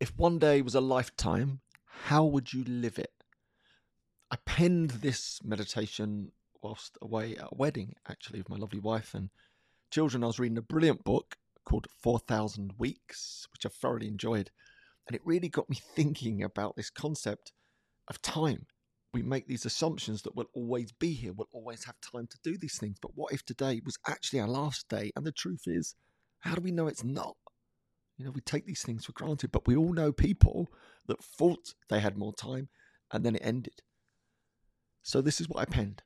[0.00, 3.12] If one day was a lifetime, how would you live it?
[4.30, 6.30] I penned this meditation
[6.62, 9.30] whilst away at a wedding, actually, with my lovely wife and
[9.90, 10.22] children.
[10.22, 14.52] I was reading a brilliant book called 4,000 Weeks, which I thoroughly enjoyed.
[15.08, 17.50] And it really got me thinking about this concept
[18.06, 18.66] of time.
[19.12, 22.56] We make these assumptions that we'll always be here, we'll always have time to do
[22.56, 22.98] these things.
[23.02, 25.10] But what if today was actually our last day?
[25.16, 25.96] And the truth is,
[26.38, 27.36] how do we know it's not?
[28.18, 30.72] You know, we take these things for granted, but we all know people
[31.06, 32.68] that thought they had more time
[33.12, 33.80] and then it ended.
[35.02, 36.02] So, this is what I penned.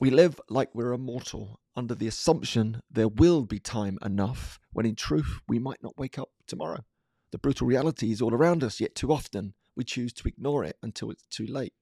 [0.00, 4.94] We live like we're immortal under the assumption there will be time enough, when in
[4.94, 6.84] truth we might not wake up tomorrow.
[7.32, 10.76] The brutal reality is all around us, yet too often we choose to ignore it
[10.82, 11.72] until it's too late.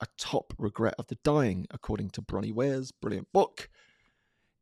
[0.00, 3.68] A top regret of the dying, according to Bronnie Ware's brilliant book,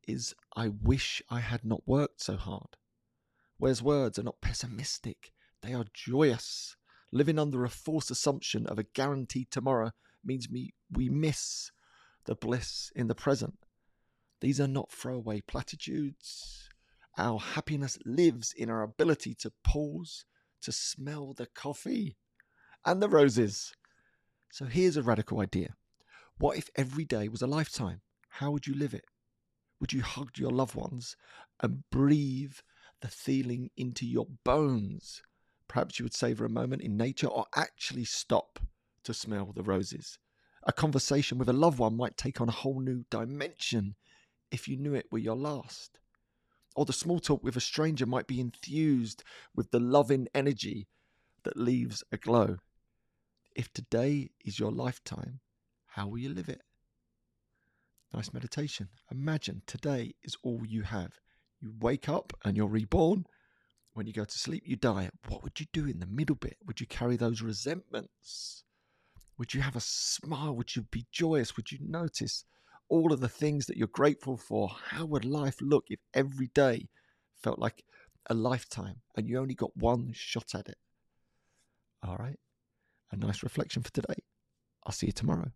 [0.08, 2.76] is I wish I had not worked so hard.
[3.62, 5.30] Ware's words are not pessimistic,
[5.62, 6.74] they are joyous.
[7.12, 9.92] Living under a false assumption of a guaranteed tomorrow
[10.24, 11.70] means me, we miss
[12.24, 13.56] the bliss in the present.
[14.40, 16.70] These are not throwaway platitudes.
[17.16, 20.24] Our happiness lives in our ability to pause,
[20.62, 22.16] to smell the coffee
[22.84, 23.76] and the roses.
[24.50, 25.76] So here's a radical idea.
[26.36, 28.00] What if every day was a lifetime?
[28.28, 29.04] How would you live it?
[29.78, 31.16] Would you hug your loved ones
[31.62, 32.54] and breathe
[33.02, 35.22] the feeling into your bones?
[35.68, 38.58] Perhaps you would savor a moment in nature or actually stop
[39.04, 40.18] to smell the roses.
[40.64, 43.96] A conversation with a loved one might take on a whole new dimension
[44.50, 45.98] if you knew it were your last.
[46.76, 50.88] Or the small talk with a stranger might be infused with the loving energy
[51.42, 52.58] that leaves a glow.
[53.54, 55.40] If today is your lifetime,
[55.86, 56.62] how will you live it?
[58.14, 58.88] Nice meditation.
[59.10, 61.12] Imagine today is all you have.
[61.62, 63.24] You wake up and you're reborn.
[63.94, 65.10] When you go to sleep, you die.
[65.28, 66.56] What would you do in the middle bit?
[66.66, 68.64] Would you carry those resentments?
[69.38, 70.56] Would you have a smile?
[70.56, 71.56] Would you be joyous?
[71.56, 72.44] Would you notice
[72.88, 74.70] all of the things that you're grateful for?
[74.88, 76.88] How would life look if every day
[77.36, 77.84] felt like
[78.28, 80.78] a lifetime and you only got one shot at it?
[82.02, 82.38] All right.
[83.10, 84.22] A nice reflection for today.
[84.84, 85.50] I'll see you tomorrow.